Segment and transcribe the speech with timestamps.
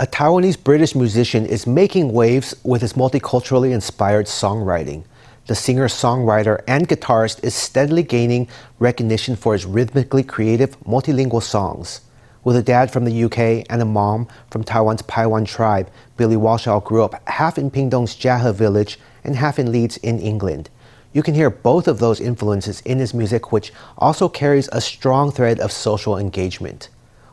[0.00, 5.02] A Taiwanese British musician is making waves with his multiculturally inspired songwriting.
[5.48, 8.46] The singer, songwriter, and guitarist is steadily gaining
[8.78, 12.02] recognition for his rhythmically creative, multilingual songs.
[12.44, 16.78] With a dad from the UK and a mom from Taiwan's Paiwan tribe, Billy Walshaw
[16.78, 20.70] grew up half in Pingdong's Jiahe village and half in Leeds in England.
[21.12, 25.32] You can hear both of those influences in his music, which also carries a strong
[25.32, 26.88] thread of social engagement.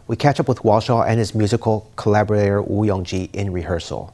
[0.07, 4.13] We catch up with Walshaw and his musical collaborator Wu Yongji in rehearsal.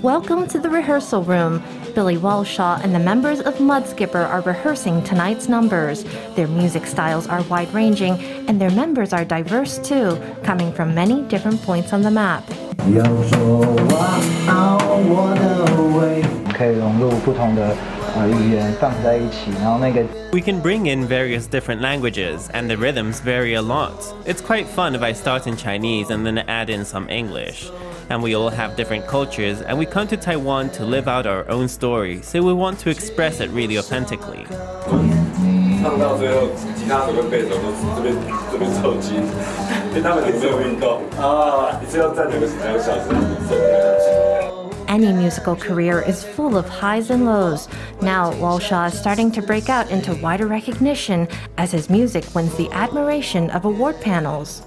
[0.00, 1.62] Welcome to the rehearsal room.
[1.94, 6.04] Billy Walshaw and the members of Mudskipper are rehearsing tonight's numbers.
[6.34, 8.14] Their music styles are wide ranging,
[8.48, 12.44] and their members are diverse too, coming from many different points on the map.
[16.58, 24.13] 可 以融入不同的呃语言放在一起，然后那个 We can bring in various different languages, and the rhythms vary a lot.
[24.25, 27.69] It's quite fun if I start in Chinese and then add in some English.
[28.09, 31.45] And we all have different cultures, and we come to Taiwan to live out our
[31.49, 34.45] own story, so we want to express it really authentically.
[35.81, 38.15] 唱到最后，吉他手跟贝手都这边
[38.51, 39.15] 这边抽筋，
[39.89, 43.09] 因为他们没有运动啊，一次要站两个两个小时，
[43.49, 43.96] 受不了。
[44.88, 47.68] any musical career is full of highs and lows.
[48.02, 52.70] Now, Walshaw is starting to break out into wider recognition as his music wins the
[52.72, 54.62] admiration of award panels.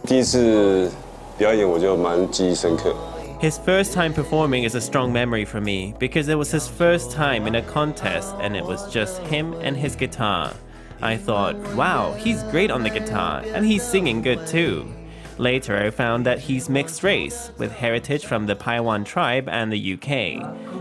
[3.42, 7.11] His first time performing is a strong memory for me because it was his first
[7.11, 10.53] time in a contest and it was just him and his guitar.
[11.02, 14.94] I thought, wow, he's great on the guitar and he's singing good too.
[15.42, 19.94] Later, I found that he's mixed race, with heritage from the Paiwan tribe and the
[19.94, 20.11] UK.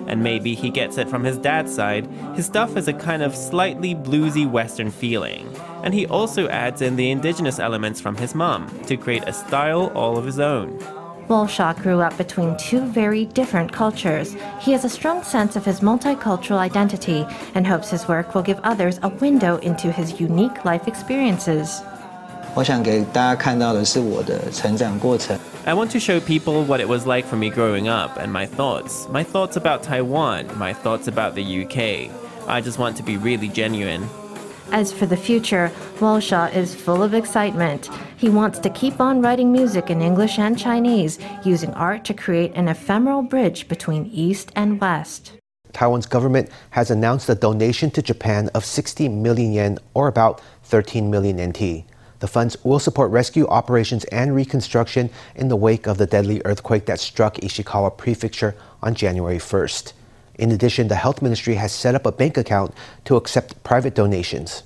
[0.06, 2.06] And maybe he gets it from his dad's side.
[2.34, 5.50] His stuff has a kind of slightly bluesy Western feeling.
[5.82, 9.90] And he also adds in the indigenous elements from his mom to create a style
[9.94, 10.78] all of his own.
[11.26, 14.36] Walshaw grew up between two very different cultures.
[14.60, 17.24] He has a strong sense of his multicultural identity
[17.54, 21.80] and hopes his work will give others a window into his unique life experiences.
[22.55, 25.37] 我想给大家看到的是我的成长过程。
[25.65, 28.47] I want to show people what it was like for me growing up and my
[28.47, 29.09] thoughts.
[29.11, 32.09] My thoughts about Taiwan, my thoughts about the UK.
[32.47, 34.07] I just want to be really genuine.
[34.71, 37.89] As for the future, Walshaw is full of excitement.
[38.17, 42.53] He wants to keep on writing music in English and Chinese, using art to create
[42.55, 45.33] an ephemeral bridge between East and West.
[45.73, 51.11] Taiwan's government has announced a donation to Japan of 60 million yen, or about 13
[51.11, 51.85] million NT.
[52.20, 56.86] The funds will support rescue operations and reconstruction in the wake of the deadly earthquake
[56.86, 59.94] that struck Ishikawa Prefecture on January 1st.
[60.34, 62.74] In addition, the Health Ministry has set up a bank account
[63.06, 64.62] to accept private donations.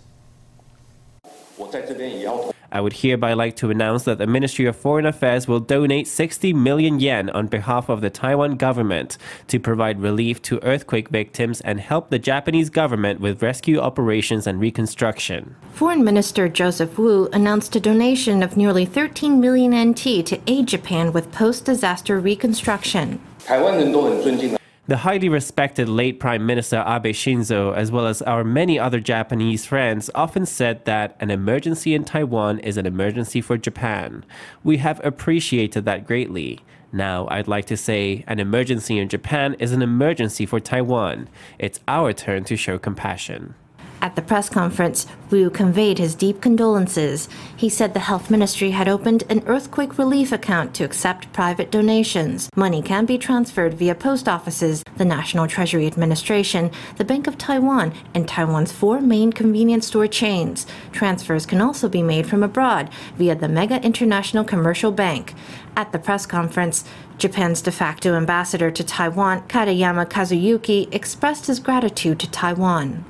[2.74, 6.08] 我在这边也要 I would hereby like to announce that the Ministry of Foreign Affairs will donate
[6.08, 9.18] 60 million yen on behalf of the Taiwan government
[9.48, 14.60] to provide relief to earthquake victims and help the Japanese government with rescue operations and
[14.60, 15.56] reconstruction.
[15.74, 21.12] Foreign Minister Joseph Wu announced a donation of nearly 13 million NT to aid Japan
[21.12, 23.20] with post disaster reconstruction.
[23.46, 24.60] 台湾人都很尊敬的。
[24.87, 29.65] The highly respected late Prime Minister Abe Shinzo, as well as our many other Japanese
[29.65, 34.27] friends, often said that an emergency in Taiwan is an emergency for Japan.
[34.63, 36.61] We have appreciated that greatly.
[36.93, 41.31] Now, I'd like to say an emergency in Japan is an emergency for Taiwan.
[41.59, 43.55] It's our turn to show compassion.
[44.01, 47.29] At the press conference, Wu conveyed his deep condolences.
[47.57, 52.51] He said the health ministry had opened an earthquake relief account to accept private donations.
[52.55, 57.93] Money can be transferred via post offices, the National Treasury Administration, the Bank of Taiwan,
[58.15, 60.67] and Taiwan's four main convenience store chains.
[60.93, 65.35] Transfers can also be made from abroad via the Mega International Commercial Bank.
[65.77, 66.85] At the press conference,
[67.19, 73.05] Japan's de facto ambassador to Taiwan, Katayama Kazuyuki, expressed his gratitude to Taiwan.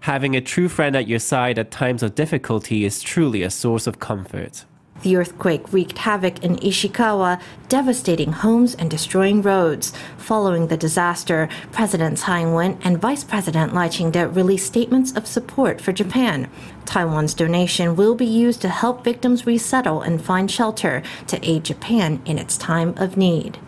[0.00, 3.86] Having a true friend at your side at times of difficulty is truly a source
[3.86, 4.64] of comfort.
[5.02, 9.92] The earthquake wreaked havoc in Ishikawa, devastating homes and destroying roads.
[10.16, 15.80] Following the disaster, President Tsai Ing-wen and Vice President Lai Ching-te released statements of support
[15.80, 16.48] for Japan.
[16.86, 22.22] Taiwan's donation will be used to help victims resettle and find shelter to aid Japan
[22.24, 23.58] in its time of need.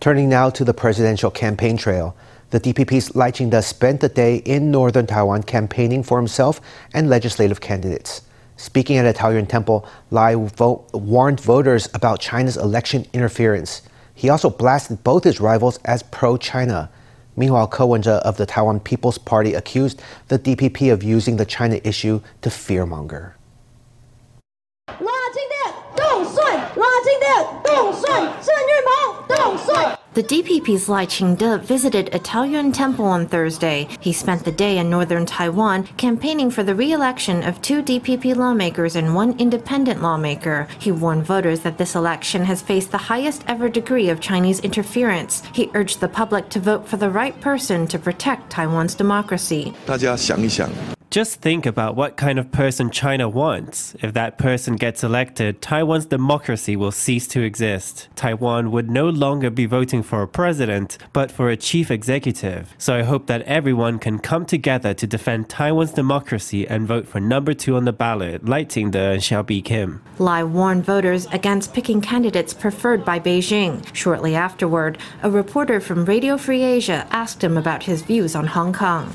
[0.00, 2.14] Turning now to the presidential campaign trail.
[2.50, 6.60] The DPP's Lai Ching-te spent the day in northern Taiwan campaigning for himself
[6.92, 8.25] and legislative candidates.
[8.56, 13.82] Speaking at a Taoyuan temple, Lai warned voters about China's election interference.
[14.14, 16.90] He also blasted both his rivals as pro China.
[17.36, 21.78] Meanwhile, Ko Wen-je of the Taiwan People's Party accused the DPP of using the China
[21.84, 23.34] issue to fearmonger.
[30.16, 33.86] The DPP's Lai Ching-te visited a Taoyuan temple on Thursday.
[34.00, 38.96] He spent the day in northern Taiwan campaigning for the re-election of two DPP lawmakers
[38.96, 40.68] and one independent lawmaker.
[40.78, 45.42] He warned voters that this election has faced the highest ever degree of Chinese interference.
[45.52, 49.74] He urged the public to vote for the right person to protect Taiwan's democracy.
[49.84, 50.70] 大家想一想,
[51.16, 53.96] just think about what kind of person China wants.
[54.02, 58.08] If that person gets elected, Taiwan's democracy will cease to exist.
[58.16, 62.74] Taiwan would no longer be voting for a president, but for a chief executive.
[62.76, 67.18] So I hope that everyone can come together to defend Taiwan's democracy and vote for
[67.18, 70.00] number two on the ballot, Lai Ching-te and Hsiao Bi-khim.
[70.18, 73.82] Lai warned voters against picking candidates preferred by Beijing.
[73.94, 78.74] Shortly afterward, a reporter from Radio Free Asia asked him about his views on Hong
[78.74, 79.10] Kong.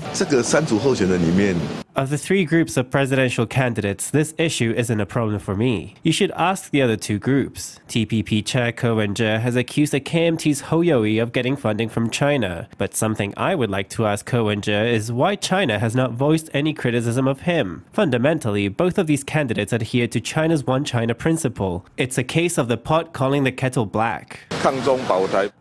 [1.94, 5.96] Of the three groups of presidential candidates, this issue isn't a problem for me.
[6.04, 7.82] You should ask the other two groups.
[7.90, 12.70] TPP chair Ko wen has accused the KMT's Hou Yu-ih of getting funding from China,
[12.78, 16.50] but something I would like to ask Ko wen is why China has not voiced
[16.54, 17.84] any criticism of him.
[17.92, 21.86] Fundamentally, both of these candidates adhere to China's one China principle.
[21.98, 24.40] It's a case of the pot calling the kettle black.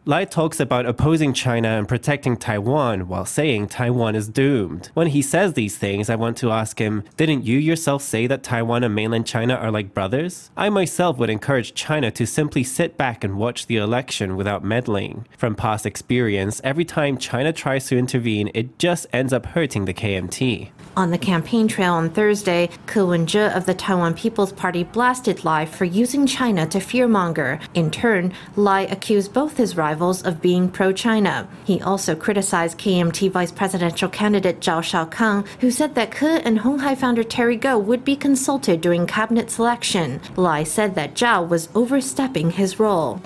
[0.05, 4.91] Lai talks about opposing China and protecting Taiwan while saying Taiwan is doomed.
[4.95, 8.45] When he says these things, I want to ask him, didn't you yourself say that
[8.45, 10.51] Taiwan and mainland China are like brothers?
[10.57, 15.27] I myself would encourage China to simply sit back and watch the election without meddling.
[15.37, 19.95] From past experience, every time China tries to intervene, it just ends up hurting the
[19.95, 20.71] KMT.
[20.97, 25.65] On the campaign trail on Thursday, Ko Wen-je of the Taiwan People's Party blasted Lai
[25.65, 27.63] for using China to fearmonger.
[27.75, 31.49] In turn, Lai accused both his rivals of being pro-China.
[31.65, 36.59] He also criticized KMT vice presidential candidate Zhao Shaokang, who said that that and and
[36.59, 40.21] Hon Hai founder Terry Gou would be consulted during cabinet selection.
[40.37, 43.21] Lai said that Zhao was overstepping his role.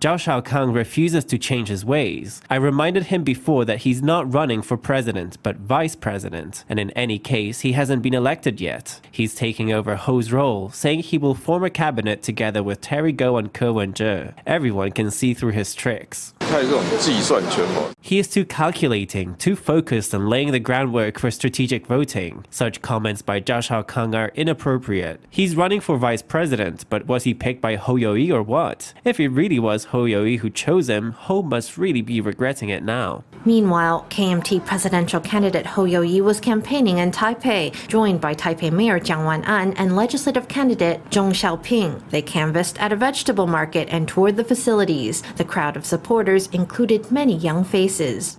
[0.00, 2.40] Zhao Shaokang refuses to change his ways.
[2.48, 6.90] I reminded him before that he's not running for president, but vice president, and in
[6.92, 9.00] any case, he hasn't been elected yet.
[9.10, 13.36] He's taking over Ho's role, saying he will form a cabinet together with Terry Gou
[13.36, 14.32] and Ko Wen-je.
[14.46, 16.34] Everyone can see through his tricks.
[18.00, 22.44] He is too calculating, too focused on laying the ground groundwork for strategic voting.
[22.50, 25.20] Such comments by Zhao Kang are inappropriate.
[25.28, 28.94] He's running for vice president, but was he picked by Hou Yu-ih or what?
[29.04, 32.84] If it really was Hou Yu-ih who chose him, Ho must really be regretting it
[32.84, 33.24] now.
[33.44, 39.24] Meanwhile, KMT presidential candidate Hou Yu-ih was campaigning in Taipei, joined by Taipei Mayor Chiang
[39.24, 42.08] Wan-an and legislative candidate Zhong Xiaoping.
[42.10, 45.24] They canvassed at a vegetable market and toured the facilities.
[45.38, 48.38] The crowd of supporters included many young faces.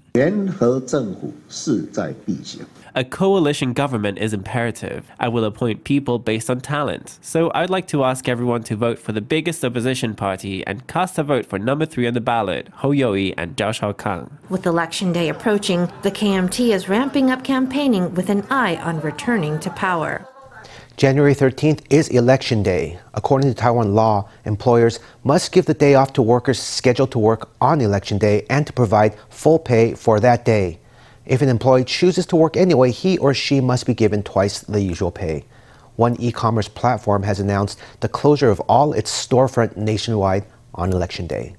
[2.96, 5.10] A coalition government is imperative.
[5.20, 7.20] I will appoint people based on talent.
[7.22, 11.20] So I'd like to ask everyone to vote for the biggest opposition party and cast
[11.20, 14.32] a vote for number three on the ballot, Hou Yu-ih and Zhao Shaokang.
[14.50, 19.60] With election day approaching, the KMT is ramping up campaigning with an eye on returning
[19.60, 20.28] to power.
[21.00, 23.00] January 13th is Election Day.
[23.14, 27.48] According to Taiwan law, employers must give the day off to workers scheduled to work
[27.62, 30.78] on Election Day and to provide full pay for that day.
[31.26, 34.82] If an employee chooses to work anyway, he or she must be given twice the
[34.82, 35.46] usual pay.
[35.96, 40.44] One e commerce platform has announced the closure of all its storefront nationwide
[40.76, 41.56] on Election Day.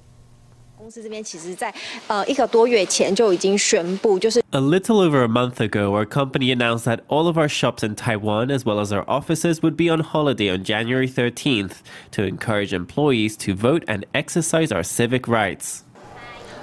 [4.53, 7.95] A little over a month ago, our company announced that all of our shops in
[7.95, 12.73] Taiwan, as well as our offices, would be on holiday on January 13th to encourage
[12.73, 15.85] employees to vote and exercise our civic rights.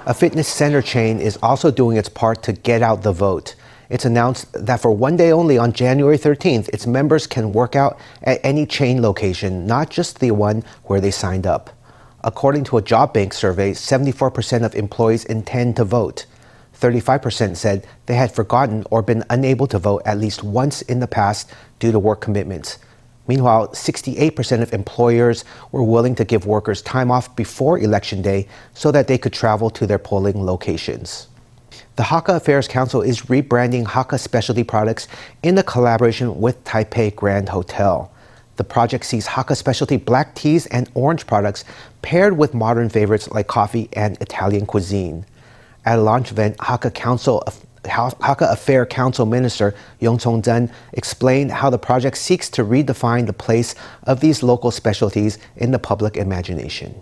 [0.04, 3.54] A fitness center chain is also doing its part to get out the vote.
[3.88, 7.98] It's announced that for one day only on January 13th, its members can work out
[8.22, 11.77] at any chain location, not just the one where they signed up.
[12.24, 16.26] According to a job bank survey, 74% of employees intend to vote.
[16.74, 21.06] 35% said they had forgotten or been unable to vote at least once in the
[21.06, 22.78] past due to work commitments.
[23.28, 28.90] Meanwhile, 68% of employers were willing to give workers time off before Election Day so
[28.90, 31.28] that they could travel to their polling locations.
[31.96, 35.08] The Hakka Affairs Council is rebranding Hakka specialty products
[35.42, 38.10] in a collaboration with Taipei Grand Hotel.
[38.58, 41.64] The project sees Hakka specialty black teas and orange products
[42.02, 45.24] paired with modern favorites like coffee and Italian cuisine.
[45.84, 47.42] At a launch event, Hakka Council
[47.84, 53.32] Hakka Affair Council Minister Yong Chong Zhen explained how the project seeks to redefine the
[53.32, 57.00] place of these local specialties in the public imagination.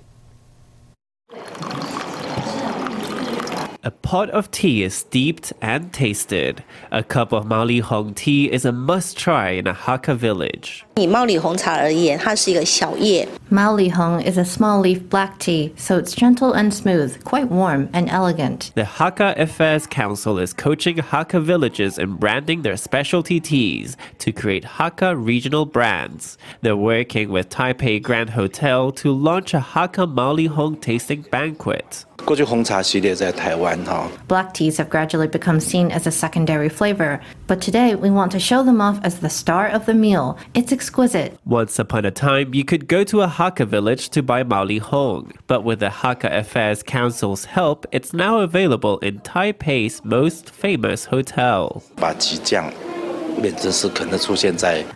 [3.85, 6.63] A pot of tea is steeped and tasted.
[6.91, 10.83] A cup of Mao Li Hong tea is a must try in a Hakka village.
[10.95, 13.27] 以猫李红茶而言，它是一个小叶。
[13.49, 17.49] Mao Li Hong is a small leaf black tea, so it's gentle and smooth, quite
[17.49, 18.71] warm and elegant.
[18.75, 24.63] The Hakka Affairs Council is coaching Hakka villages in branding their specialty teas to create
[24.63, 26.37] Hakka regional brands.
[26.61, 32.04] They're working with Taipei Grand Hotel to launch a Hakka Mao Li Hong tasting banquet.
[32.25, 38.29] 过去红茶系列在台湾哈， Black teas have gradually become seen as a secondary flavor, but today we want
[38.31, 40.37] to show them off as the star of the meal.
[40.53, 41.31] It's exquisite.
[41.45, 44.77] Once upon a time, you could go to a Hakka village to buy Mao Li
[44.77, 51.05] Hong, but with the Hakka Affairs Council's help, it's now available in Taipei's most famous
[51.05, 51.81] hotel.
[51.95, 52.94] 把鸡酱变成是可能出现在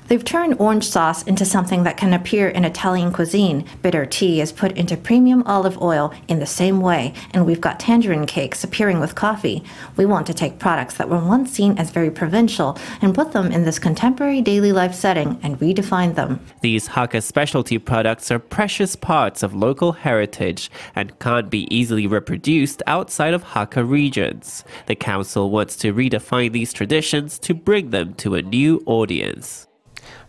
[0.08, 3.64] They've turned orange sauce into something that can appear in Italian cuisine.
[3.82, 7.78] Bitter tea is put into premium olive oil in the same way, and we've got
[7.78, 9.62] tangerine cakes appearing with coffee.
[9.96, 13.52] We want to take products that were once seen as very provincial and put them
[13.52, 16.40] in this contemporary daily life setting and redefine them.
[16.60, 22.82] These Hakka specialty products are precious parts of local heritage and can't be easily reproduced
[22.86, 24.64] outside of Hakka regions.
[24.86, 29.66] The council wants to redefine these traditions to bring them to a new audience.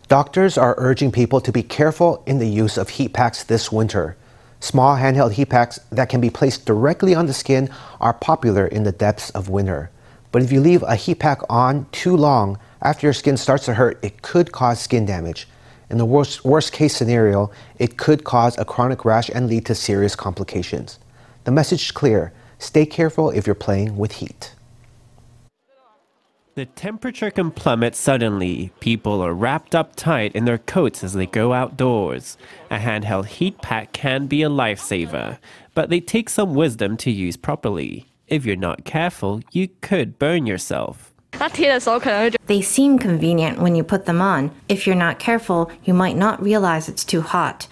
[0.08, 4.16] Doctors are urging people to be careful in the use of heat packs this winter.
[4.60, 8.84] Small handheld heat packs that can be placed directly on the skin are popular in
[8.84, 9.90] the depths of winter.
[10.30, 13.74] But if you leave a heat pack on too long after your skin starts to
[13.74, 15.48] hurt, it could cause skin damage.
[15.90, 19.74] In the worst, worst case scenario, it could cause a chronic rash and lead to
[19.74, 20.98] serious complications.
[21.44, 24.54] The message is clear stay careful if you're playing with heat.
[26.54, 28.72] The temperature can plummet suddenly.
[28.78, 32.36] People are wrapped up tight in their coats as they go outdoors.
[32.70, 35.38] A handheld heat pack can be a lifesaver,
[35.72, 38.04] but they take some wisdom to use properly.
[38.28, 41.14] If you're not careful, you could burn yourself.
[42.46, 44.50] They seem convenient when you put them on.
[44.68, 47.66] If you're not careful, you might not realize it's too hot.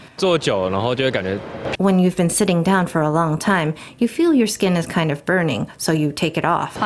[1.77, 5.13] When you've been sitting down for a long time, you feel your skin is kind
[5.13, 6.81] of burning, so you take it off.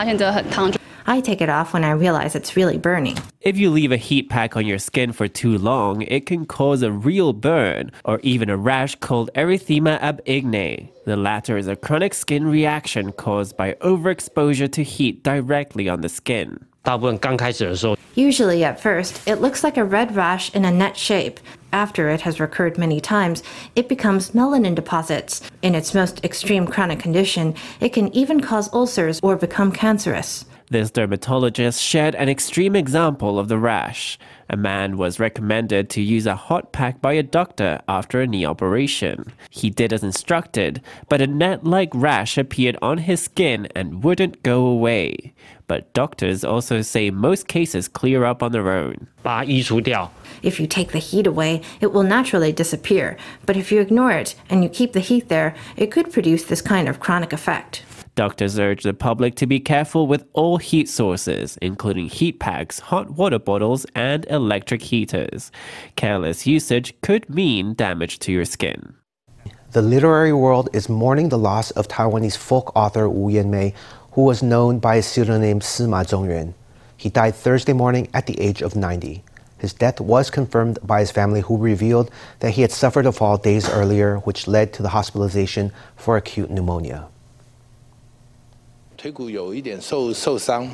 [1.07, 3.19] I take it off when I realize it's really burning.
[3.43, 6.83] If you leave a heat pack on your skin for too long, it can cause
[6.83, 10.89] a real burn or even a rash called erythema ab igne.
[11.05, 16.09] The latter is a chronic skin reaction caused by overexposure to heat directly on the
[16.09, 16.65] skin.
[18.15, 21.41] Usually, at first, it looks like a red rash in a net shape.
[21.73, 23.43] After it has recurred many times,
[23.75, 25.43] it becomes melanin deposits.
[25.63, 30.45] In its most extreme chronic condition, it can even cause ulcers or become cancerous.
[30.71, 34.18] This dermatologist shared an extreme example of the rash.
[34.49, 38.47] A man was recommended to use a hot pack by a doctor after a knee
[38.47, 39.33] operation.
[39.50, 40.80] He did as instructed,
[41.11, 45.35] but a net like rash appeared on his skin and wouldn't go away.
[45.66, 49.06] But doctors also say most cases clear up on their own.
[50.42, 53.18] If you take the heat away, it will naturally disappear.
[53.44, 56.62] But if you ignore it and you keep the heat there, it could produce this
[56.62, 57.83] kind of chronic effect.
[58.16, 63.11] Doctors urge the public to be careful with all heat sources, including heat packs, hot
[63.11, 65.50] water bottles, and electric heaters.
[65.97, 68.94] Careless usage could mean damage to your skin.
[69.73, 73.75] The literary world is mourning the loss of Taiwanese folk author Wu Yanmei,
[74.12, 76.54] who was known by his pseudonym Sima Zhongyuan.
[76.97, 79.25] He died Thursday morning at the age of 90.
[79.59, 83.38] His death was confirmed by his family, who revealed that he had suffered a fall
[83.38, 87.09] days earlier, which led to the hospitalization for acute pneumonia.
[89.04, 90.68] 腿骨有一点受受伤，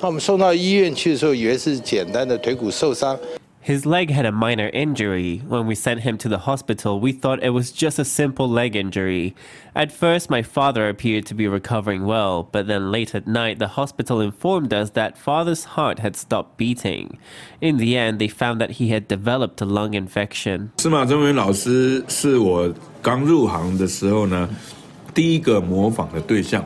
[0.00, 3.18] 那我们送到医院去的时候，以为是简单的腿骨受伤。
[3.66, 5.40] His leg had a minor injury.
[5.48, 8.76] When we sent him to the hospital, we thought it was just a simple leg
[8.76, 9.32] injury.
[9.72, 13.68] At first, my father appeared to be recovering well, but then late at night, the
[13.68, 17.16] hospital informed us that father's heart had stopped beating.
[17.62, 20.68] In the end, they found that he had developed a lung infection.
[20.76, 24.46] 司马中原老师是我刚入行的时候呢，
[25.14, 26.62] 第一个模仿的对象。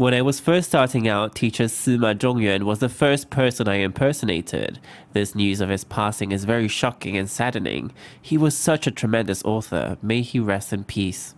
[0.00, 4.80] When I was first starting out, teacher Sima Zhongyuan was the first person I impersonated.
[5.12, 7.92] This news of his passing is very shocking and saddening.
[8.22, 9.98] He was such a tremendous author.
[10.00, 11.34] May he rest in peace.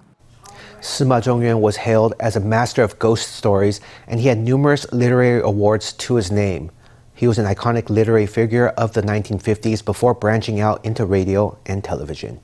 [0.81, 5.41] Sima Zhongyuan was hailed as a master of ghost stories, and he had numerous literary
[5.41, 6.71] awards to his name.
[7.17, 11.83] He was an iconic literary figure of the 1950s before branching out into radio and
[11.83, 12.39] television.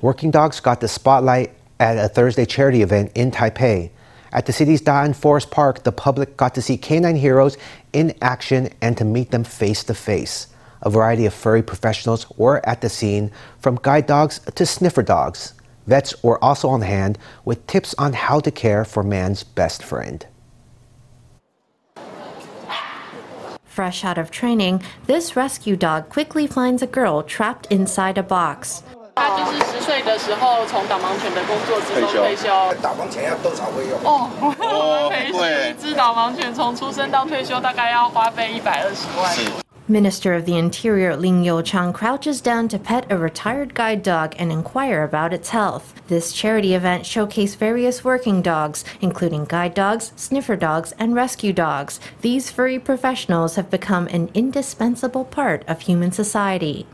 [0.00, 3.90] Working Dogs got the spotlight at a Thursday charity event in Taipei.
[4.32, 7.58] At the city's Da'an Forest Park, the public got to see canine heroes
[7.92, 10.46] in action and to meet them face to face.
[10.80, 15.52] A variety of furry professionals were at the scene, from guide dogs to sniffer dogs.
[15.86, 20.26] Vets were also on hand with tips on how to care for man's best friend.
[23.64, 28.82] Fresh out of training, this rescue dog quickly finds a girl trapped inside a box.
[39.88, 44.50] Minister of the Interior Lin Yu-chang crouches down to pet a retired guide dog and
[44.50, 45.92] inquire about its health.
[46.06, 52.00] This charity event showcased various working dogs, including guide dogs, sniffer dogs, and rescue dogs.
[52.22, 56.86] These furry professionals have become an indispensable part of human society.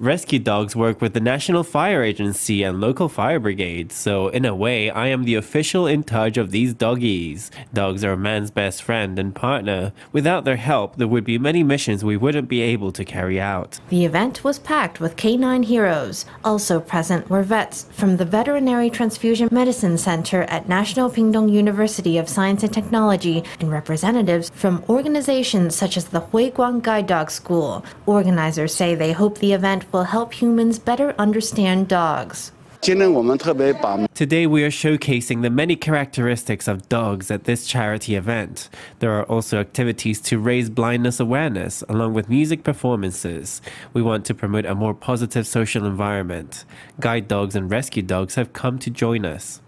[0.00, 4.54] Rescue dogs work with the National Fire Agency and local fire brigades, so in a
[4.54, 7.50] way, I am the official in charge of these doggies.
[7.74, 9.92] Dogs are man's best friend and partner.
[10.12, 13.80] Without their help, there would be many missions we wouldn't be able to carry out.
[13.88, 16.24] The event was packed with canine heroes.
[16.44, 22.28] Also present were vets from the Veterinary Transfusion Medicine Center at National Pingdong University of
[22.28, 27.84] Science and Technology and representatives from organizations such as the Huiguang Guide Dog School.
[28.06, 32.52] Organizers say they hope the event will help humans better understand dogs.
[34.14, 38.70] Today, we are showcasing the many characteristics of dogs at this charity event.
[39.00, 43.60] There are also activities to raise blindness awareness, along with music performances.
[43.92, 46.64] We want to promote a more positive social environment.
[47.00, 49.60] Guide dogs and rescue dogs have come to join us.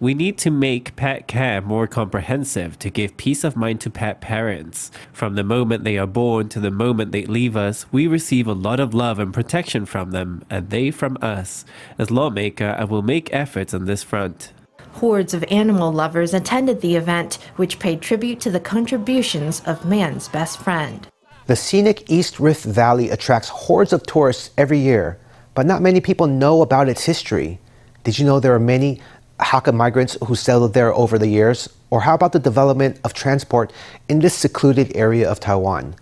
[0.00, 4.20] We need to make pet care more comprehensive to give peace of mind to pet
[4.20, 4.90] parents.
[5.12, 8.52] From the moment they are born to the moment they leave us, we receive a
[8.52, 11.33] lot of love and protection from them, and they from us.
[11.34, 14.52] As lawmaker, I will make efforts on this front.
[14.92, 20.28] Hordes of animal lovers attended the event, which paid tribute to the contributions of man's
[20.28, 21.08] best friend.
[21.46, 25.18] The scenic East Rift Valley attracts hordes of tourists every year,
[25.54, 27.58] but not many people know about its history.
[28.04, 29.00] Did you know there are many
[29.40, 31.68] Hakka migrants who settled there over the years?
[31.90, 33.72] Or how about the development of transport
[34.08, 35.96] in this secluded area of Taiwan?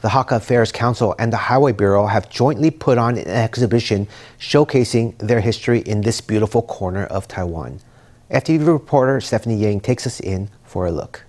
[0.00, 4.06] The Hakka Affairs Council and the Highway Bureau have jointly put on an exhibition
[4.38, 7.80] showcasing their history in this beautiful corner of Taiwan.
[8.30, 11.24] FTV reporter Stephanie Yang takes us in for a look.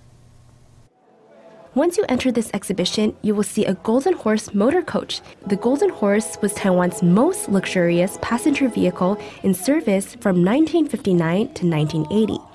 [1.74, 5.20] Once you enter this exhibition, you will see a Golden Horse motor coach.
[5.44, 12.49] The Golden Horse was Taiwan's most luxurious passenger vehicle in service from 1959 to 1980.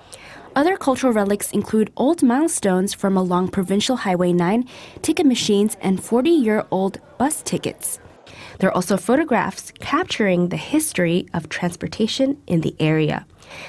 [0.55, 4.65] Other cultural relics include old milestones from along Provincial Highway 9,
[5.01, 7.99] ticket machines, and 40 year old bus tickets.
[8.59, 13.25] There are also photographs capturing the history of transportation in the area.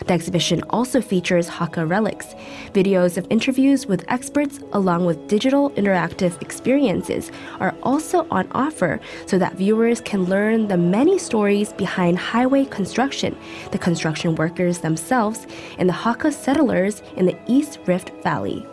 [0.07, 2.35] The exhibition also features Hakka relics,
[2.73, 9.39] videos of interviews with experts, along with digital interactive experiences, are also on offer so
[9.39, 13.37] that viewers can learn the many stories behind highway construction,
[13.73, 15.47] the construction workers themselves,
[15.79, 18.67] and the Hakka settlers in the East Rift Valley.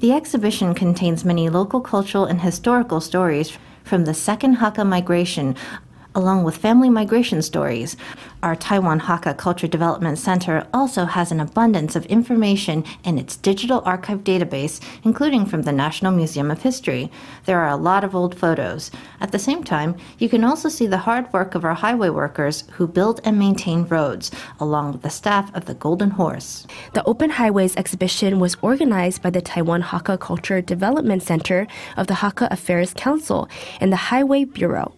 [0.00, 5.54] The exhibition contains many local cultural and historical stories from the second Hakka migration
[6.14, 7.96] along with family migration stories.
[8.42, 13.82] Our Taiwan Hakka Culture Development Center also has an abundance of information in its digital
[13.84, 17.10] archive database, including from the National Museum of History.
[17.44, 18.90] There are a lot of old photos.
[19.20, 22.64] At the same time, you can also see the hard work of our highway workers
[22.72, 26.66] who build and maintain roads, along with the staff of the Golden Horse.
[26.94, 32.14] The Open Highways exhibition was organized by the Taiwan Hakka Culture Development Center of the
[32.14, 33.48] Hakka Affairs Council
[33.80, 34.94] and the Highway Bureau.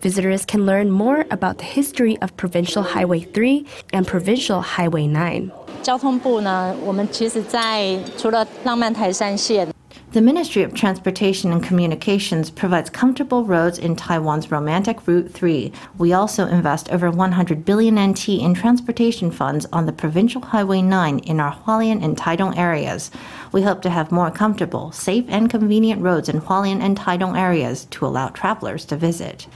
[0.00, 5.50] Visitors can learn more about the history of Provincial Highway 3 and Provincial Highway 9.
[5.82, 9.68] 交通部呢，我们其实在除了浪漫台山线。
[10.12, 15.72] The Ministry of Transportation and Communications provides comfortable roads in Taiwan's romantic Route 3.
[15.98, 21.18] We also invest over 100 billion NT in transportation funds on the Provincial Highway 9
[21.26, 23.10] in our Hualien and Taidong areas.
[23.50, 27.86] We hope to have more comfortable, safe, and convenient roads in Hualien and Taidong areas
[27.90, 29.48] to allow travelers to visit.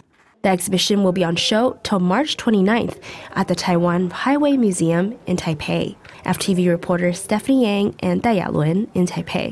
[0.43, 2.99] The exhibition will be on show till March 29th
[3.33, 5.95] at the Taiwan Highway Museum in Taipei.
[6.25, 9.51] FTV reporter Stephanie Yang and Daya Lun in Taipei.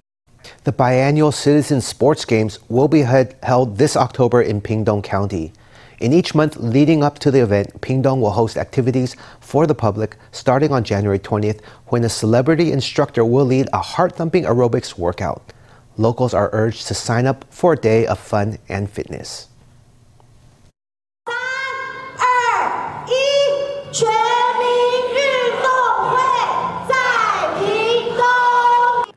[0.66, 5.54] The biannual Citizen Sports Games will be held this October in Pingdong County.
[6.02, 10.18] In each month leading up to the event, Pingdong will host activities for the public
[10.34, 15.54] starting on January 20th when a celebrity instructor will lead a heart thumping aerobics workout.
[15.96, 19.48] Locals are urged to sign up for a day of fun and fitness.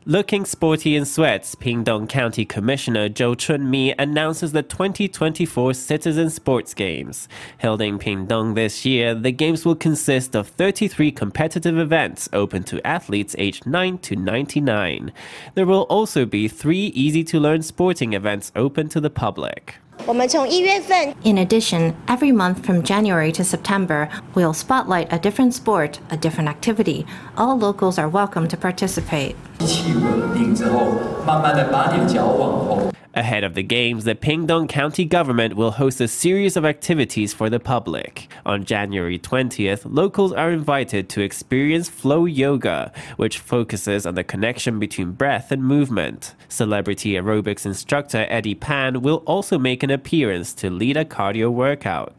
[0.07, 7.27] Looking sporty in sweats, Pingdong County Commissioner Zhou Chunmi announces the 2024 Citizen Sports Games.
[7.57, 12.87] Held in Pingdong this year, the games will consist of 33 competitive events open to
[12.87, 15.11] athletes aged 9 to 99.
[15.55, 19.77] There will also be three easy to learn sporting events open to the public.
[21.25, 26.49] In addition, every month from January to September, we'll spotlight a different sport, a different
[26.49, 27.07] activity.
[27.37, 29.37] All locals are welcome to participate.
[33.17, 37.49] Ahead of the games, the Pingdong County government will host a series of activities for
[37.49, 38.27] the public.
[38.45, 44.81] On January 20th, locals are invited to experience flow yoga, which focuses on the connection
[44.81, 46.35] between breath and movement.
[46.49, 52.17] Celebrity aerobics instructor Eddie Pan will also make an appearance to lead a cardio workout.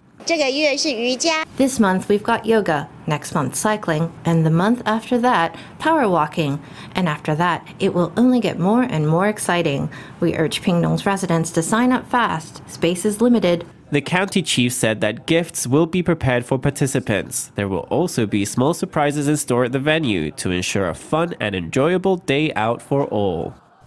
[1.57, 6.61] This month we've got yoga, next month cycling, and the month after that, power walking.
[6.95, 9.89] And after that, it will only get more and more exciting.
[10.19, 12.67] We urge Pingdong's residents to sign up fast.
[12.69, 13.65] Space is limited.
[13.91, 17.51] The county chief said that gifts will be prepared for participants.
[17.55, 21.35] There will also be small surprises in store at the venue to ensure a fun
[21.39, 23.53] and enjoyable day out for all.